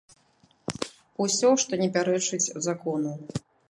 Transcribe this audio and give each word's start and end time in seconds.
Усё, 1.27 1.53
што 1.67 1.73
не 1.85 1.89
пярэчыць 1.99 2.45
закону. 2.71 3.19